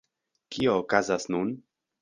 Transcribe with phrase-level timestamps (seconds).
[0.55, 1.57] Kio okazas nun?